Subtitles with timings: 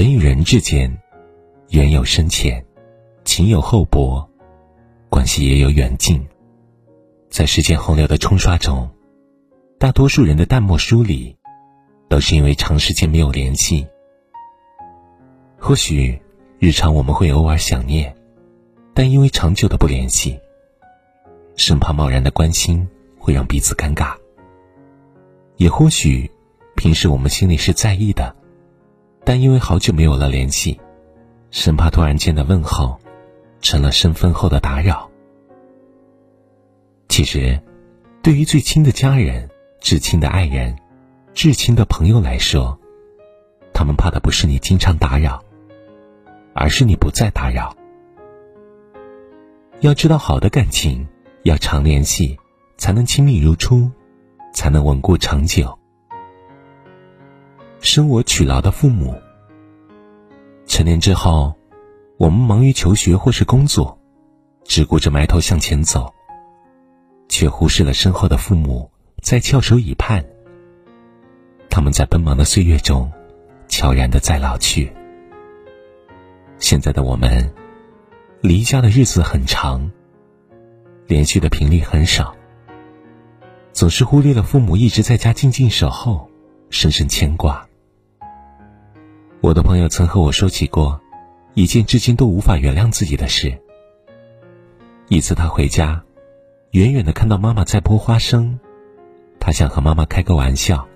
[0.00, 0.90] 人与人之间，
[1.68, 2.64] 缘有深浅，
[3.22, 4.26] 情有厚薄，
[5.10, 6.26] 关系也有远近。
[7.28, 8.88] 在时间洪流的冲刷中，
[9.78, 11.36] 大多数人的淡漠疏离，
[12.08, 13.86] 都是因为长时间没有联系。
[15.58, 16.18] 或许
[16.58, 18.16] 日常我们会偶尔想念，
[18.94, 20.40] 但因为长久的不联系，
[21.56, 22.88] 生怕贸然的关心
[23.18, 24.14] 会让彼此尴尬。
[25.58, 26.30] 也或许，
[26.74, 28.34] 平时我们心里是在意的，
[29.24, 30.80] 但因为好久没有了联系，
[31.50, 32.98] 生怕突然间的问候，
[33.60, 35.10] 成了身份后的打扰。
[37.08, 37.60] 其实，
[38.22, 40.76] 对于最亲的家人、至亲的爱人、
[41.34, 42.78] 至亲的朋友来说，
[43.74, 45.42] 他们怕的不是你经常打扰，
[46.54, 47.76] 而是你不再打扰。
[49.80, 51.08] 要知道，好的感情
[51.42, 52.38] 要常联系，
[52.76, 53.90] 才能亲密如初，
[54.52, 55.79] 才能稳固长久。
[57.92, 59.20] 生我娶劳的父母，
[60.64, 61.52] 成年之后，
[62.18, 63.98] 我们忙于求学或是工作，
[64.62, 66.08] 只顾着埋头向前走。
[67.28, 68.88] 却忽视了身后的父母
[69.24, 70.24] 在翘首以盼。
[71.68, 73.10] 他们在奔忙的岁月中，
[73.66, 74.92] 悄然的在老去。
[76.58, 77.52] 现在的我们，
[78.40, 79.90] 离家的日子很长，
[81.08, 82.36] 连续的频率很少，
[83.72, 86.30] 总是忽略了父母一直在家静静守候，
[86.70, 87.66] 深深牵挂。
[89.42, 91.00] 我的朋友曾和我说起过，
[91.54, 93.58] 一件至今都无法原谅自己的事。
[95.08, 96.02] 一次他回家。
[96.72, 98.60] 远远的看到妈妈在剥花生，
[99.40, 100.86] 他想和妈妈开个玩笑，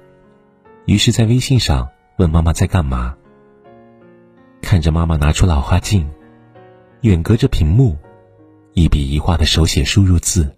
[0.84, 3.16] 于是，在微信上问妈妈在干嘛。
[4.62, 6.08] 看着妈妈拿出老花镜，
[7.00, 7.96] 远隔着屏幕，
[8.74, 10.54] 一笔一画的手写输入字，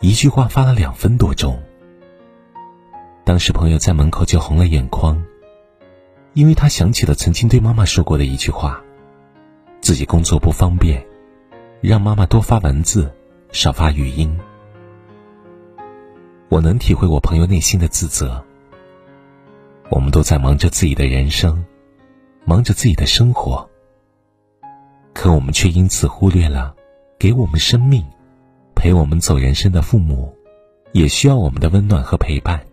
[0.00, 1.62] 一句话发了两分多钟。
[3.24, 5.22] 当时朋友在门口就红了眼眶，
[6.34, 8.82] 因为他想起了曾经对妈妈说过的一句话：
[9.80, 11.04] 自己工作不方便，
[11.80, 13.10] 让妈妈多发文字。
[13.52, 14.38] 少发语音，
[16.48, 18.40] 我能体会我朋友内心的自责。
[19.88, 21.64] 我们都在忙着自己的人生，
[22.44, 23.68] 忙着自己的生活，
[25.12, 26.72] 可我们却因此忽略了
[27.18, 28.06] 给我们生命、
[28.76, 30.32] 陪我们走人生的父母，
[30.92, 32.64] 也需要我们的温暖和陪伴。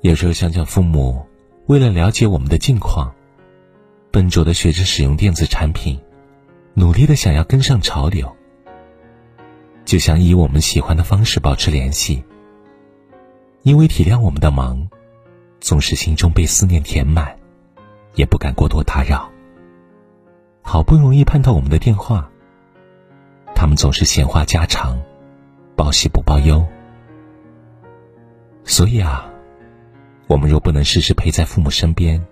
[0.00, 1.22] 有时候想想父母，
[1.66, 3.14] 为了了解我们的近况，
[4.10, 6.00] 笨拙的学着使用电子产品，
[6.74, 8.36] 努力的想要跟上潮流。
[9.84, 12.24] 就想以我们喜欢的方式保持联系，
[13.62, 14.88] 因为体谅我们的忙，
[15.60, 17.36] 总是心中被思念填满，
[18.14, 19.30] 也不敢过多打扰。
[20.62, 22.30] 好不容易盼到我们的电话，
[23.54, 25.00] 他们总是闲话家常，
[25.76, 26.66] 报喜不报忧。
[28.64, 29.28] 所以啊，
[30.30, 32.24] 我们若不能时时陪在父母身边，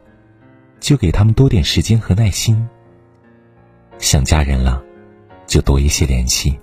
[0.78, 2.68] 就给他们多点时间和耐心。
[3.98, 4.80] 想家人了，
[5.48, 6.56] 就多一些联系。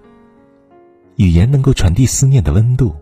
[1.17, 2.95] 语言能够传递思念的温度，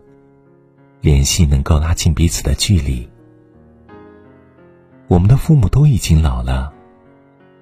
[1.00, 3.08] 联系能够拉近彼此的距离。
[5.06, 6.72] 我们的父母都已经老了，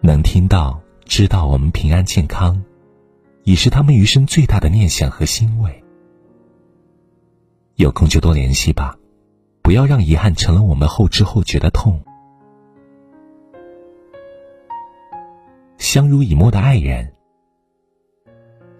[0.00, 2.65] 能听到、知道我们平安健康，
[3.44, 5.84] 已是他们余生最大的念想和欣慰。
[7.75, 8.97] 有空就多联系吧，
[9.62, 12.03] 不要让遗憾成了我们后知后觉的痛。
[15.78, 17.12] 相濡以沫的爱人，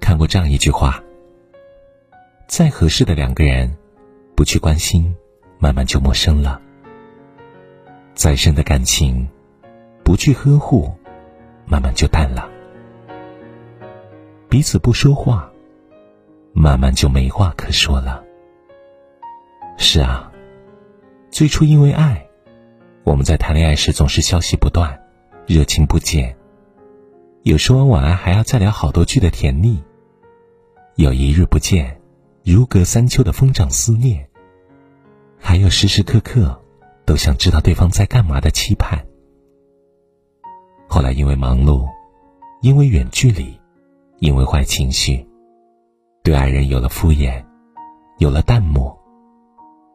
[0.01, 1.03] 看过这样一句话。
[2.47, 3.77] 再合适的两个人，
[4.35, 5.15] 不去关心，
[5.59, 6.61] 慢慢就陌生了；
[8.15, 9.29] 再深的感情，
[10.05, 10.93] 不去呵护，
[11.67, 12.49] 慢慢就淡了。
[14.49, 15.51] 彼此不说话，
[16.53, 18.25] 慢慢就没话可说了。
[19.77, 20.32] 是啊，
[21.33, 22.29] 最初因为爱，
[23.05, 25.01] 我们在谈恋爱时总是消息不断，
[25.47, 26.37] 热情不减，
[27.43, 29.83] 有说完晚安还要再聊好多句的甜蜜，
[30.97, 31.99] 有一日不见。
[32.45, 34.29] 如隔三秋的疯长思念，
[35.39, 36.61] 还有时时刻刻
[37.07, 39.03] 都想知道对方在干嘛的期盼。
[40.87, 41.87] 后来因为忙碌，
[42.61, 43.59] 因为远距离，
[44.19, 45.27] 因为坏情绪，
[46.23, 47.43] 对爱人有了敷衍，
[48.19, 49.02] 有了淡漠。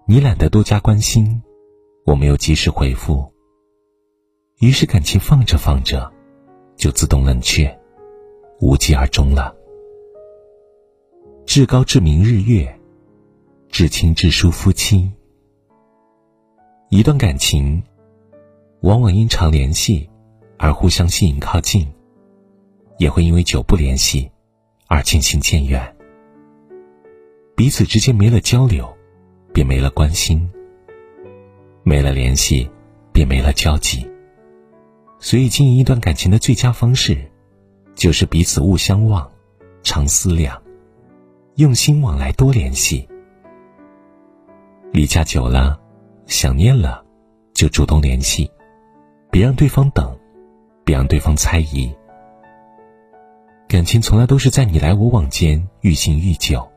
[0.10, 1.44] 你懒得多加关心，
[2.06, 3.30] 我没有及时回复，
[4.60, 6.10] 于是感情放着放着，
[6.78, 7.78] 就自动冷却，
[8.62, 9.54] 无疾而终了。
[11.46, 12.74] 至高至明日月，
[13.68, 15.12] 至亲至疏夫妻。
[16.88, 17.84] 一段感情，
[18.84, 20.10] 往往因常联系
[20.58, 21.86] 而互相吸引靠近，
[22.98, 24.32] 也会因为久不联系
[24.88, 25.98] 而渐行渐远。
[27.58, 28.97] 彼此之间没了交流，
[29.58, 30.38] 便没了关心；
[31.82, 32.70] 没了联系，
[33.12, 34.08] 便没了交集。
[35.18, 37.18] 所以经营一段感情的最佳方式，
[37.96, 39.28] 就是彼此勿相忘，
[39.82, 40.62] 常思量，
[41.56, 43.10] 用心往来，多联系。
[44.94, 45.80] 离家久了，
[46.28, 47.04] 想念了，
[47.52, 48.52] 就主动联系，
[49.32, 50.16] 别让对方等，
[50.86, 51.92] 别让对方猜疑。
[53.68, 56.72] 感情从来都是在你来我往间愈行愈久，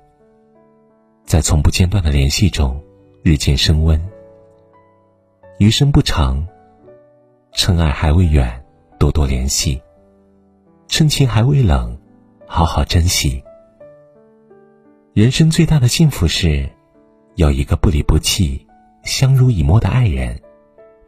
[1.31, 2.83] 在从不间断的联系中，
[3.23, 4.05] 日渐升温。
[5.61, 6.45] 余生不长，
[7.53, 8.65] 趁爱还未远，
[8.99, 9.81] 多多联系；
[10.89, 11.97] 趁情还未冷，
[12.49, 13.45] 好好珍惜。
[15.13, 16.69] 人生最大的幸福是，
[17.37, 18.67] 有一个不离不弃、
[19.05, 20.37] 相濡以沫的爱人，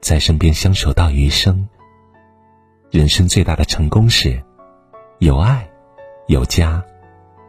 [0.01, 1.69] 在身边相守到余生。
[2.93, 4.41] 人生最大的成功是，
[5.19, 5.69] 有爱。
[6.29, 6.81] 有家，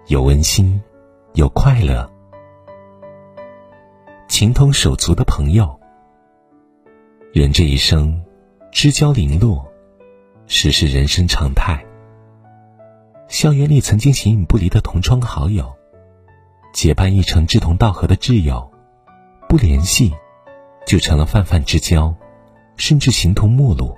[0.08, 0.82] 有温馨，
[1.36, 2.12] 有快乐，
[4.34, 5.80] 情同手足的朋友。
[7.32, 8.20] 人这一生，
[8.72, 9.64] 知交零落，
[10.48, 11.86] 实是人生常态。
[13.28, 15.72] 校园里曾经形影不离的同窗好友，
[16.74, 18.68] 结伴一程志同道合的挚友，
[19.48, 20.12] 不联系，
[20.88, 22.12] 就成了泛泛之交，
[22.76, 23.96] 甚至形同陌路。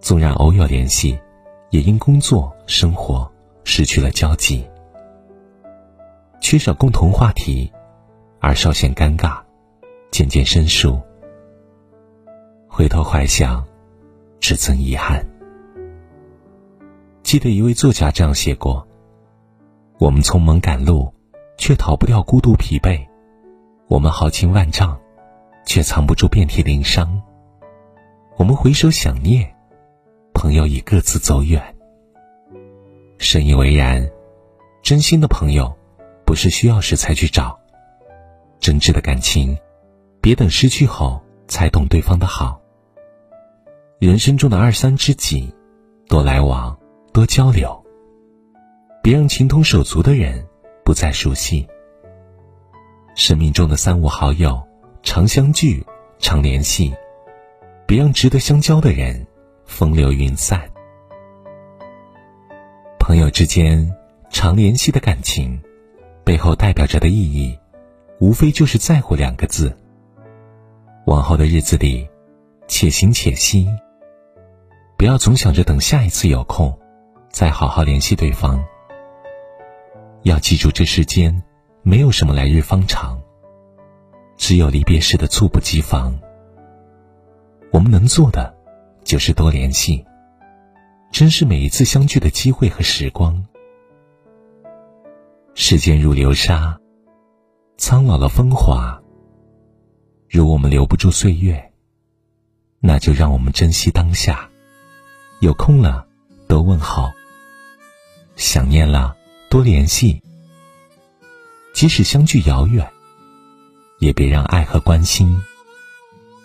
[0.00, 1.20] 纵然偶有联系，
[1.68, 3.30] 也因工作生活。
[3.64, 4.66] 失去了交集，
[6.40, 7.70] 缺少共同话题，
[8.46, 9.40] 而稍显尴尬，
[10.10, 11.00] 渐渐生疏。
[12.68, 13.64] 回头怀想，
[14.38, 15.24] 只增遗憾。
[17.22, 18.86] 记得一位作家这样写过
[19.96, 21.10] ：“我们匆忙赶路，
[21.56, 23.08] 却逃不掉孤独疲惫；
[23.88, 25.00] 我们豪情万丈，
[25.64, 27.22] 却藏不住遍体鳞伤。
[28.36, 29.50] 我们回首想念，
[30.34, 31.74] 朋友已各自走远。”
[33.16, 34.06] 深以为然，
[34.82, 35.74] 真心的朋友，
[36.26, 37.58] 不是需要时才去找；
[38.64, 39.54] 真挚的感情，
[40.22, 42.58] 别等失去后才懂对方的好。
[43.98, 45.54] 人生中的二三知己，
[46.08, 46.74] 多来往，
[47.12, 47.84] 多交流。
[49.02, 50.42] 别让情同手足的人
[50.82, 51.68] 不再熟悉。
[53.14, 54.66] 生命中的三五好友，
[55.02, 55.84] 常相聚，
[56.18, 56.90] 常联系。
[57.86, 59.26] 别让值得相交的人
[59.66, 60.58] 风流云散。
[62.98, 63.94] 朋友之间
[64.30, 65.60] 常联系的感情，
[66.24, 67.58] 背后代表着的意义，
[68.20, 69.76] 无非就是在乎两个字。
[71.06, 72.08] 往后的日子里，
[72.68, 73.68] 且行且惜。
[74.96, 76.78] 不要总想着等下一次有空，
[77.30, 78.64] 再好好联系对方。
[80.22, 81.42] 要记住，这世间
[81.82, 83.20] 没有什么来日方长，
[84.38, 86.18] 只有离别时的猝不及防。
[87.70, 88.54] 我们能做的，
[89.02, 90.04] 就是多联系。
[91.12, 93.44] 珍视每一次相聚的机会和时光。
[95.54, 96.78] 时间如流沙，
[97.76, 99.00] 苍老了风华。
[100.30, 101.72] 如我们留不住岁月，
[102.80, 104.48] 那就让我们珍惜当下。
[105.40, 106.06] 有空了，
[106.48, 107.12] 多问候；
[108.36, 109.16] 想念了，
[109.48, 110.22] 多联系。
[111.72, 112.88] 即使相距遥远，
[113.98, 115.42] 也别让爱和关心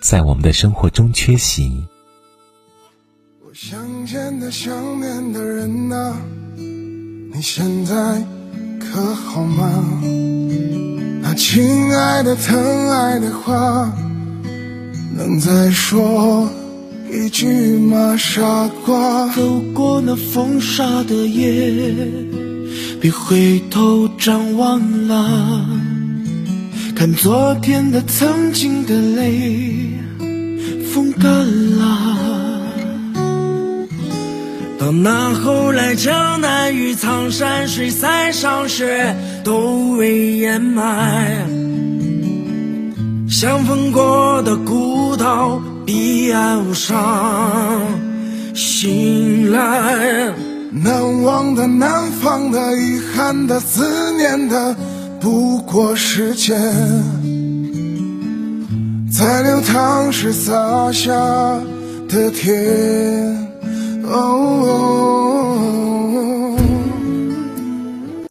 [0.02, 1.86] 在我们的生活中缺席。
[3.42, 6.20] 我想见的、想念的人啊，
[6.56, 8.24] 你现在
[8.80, 10.02] 可好吗？
[11.40, 13.90] 亲爱的、疼爱的话，
[15.16, 16.46] 能再说
[17.10, 18.14] 一句吗？
[18.18, 21.96] 傻瓜，走过那风沙的夜，
[23.00, 25.66] 别回头张望了，
[26.94, 29.94] 看昨天的、曾经的泪，
[30.94, 31.32] 风干
[31.78, 32.20] 了。
[34.78, 41.48] 到那后来江南与苍山水塞上雪都未掩埋，
[43.30, 46.98] 相逢过的孤岛彼岸无伤，
[48.54, 50.34] 醒来
[50.72, 54.76] 难忘的、难放的、遗憾的、思念的，
[55.20, 56.58] 不过时间
[59.12, 61.12] 在流淌时洒下
[62.08, 63.50] 的甜。
[64.12, 65.00] oh.